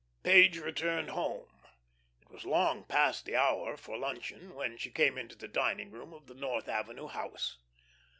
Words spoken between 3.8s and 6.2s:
luncheon when she came into the dining room